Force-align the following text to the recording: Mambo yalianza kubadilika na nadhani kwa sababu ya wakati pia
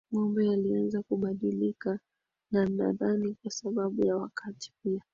Mambo 0.11 0.41
yalianza 0.41 0.99
kubadilika 1.01 1.99
na 2.51 2.65
nadhani 2.65 3.35
kwa 3.41 3.51
sababu 3.51 4.05
ya 4.05 4.17
wakati 4.17 4.71
pia 4.83 5.01